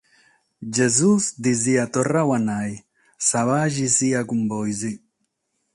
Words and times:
Gesùs 0.75 1.25
ddis 1.35 1.61
aiat 1.71 1.89
torradu 1.93 2.31
a 2.37 2.39
nàrrere: 2.47 2.83
«Sa 3.27 3.39
paghe 3.47 3.87
siat 3.95 4.25
cun 4.27 4.41
bois!» 4.49 4.81